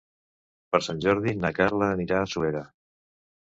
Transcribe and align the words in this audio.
Per 0.75 0.79
Sant 0.85 1.01
Jordi 1.05 1.35
na 1.43 1.53
Carla 1.59 1.91
anirà 1.99 2.19
a 2.25 2.33
Suera. 2.35 2.65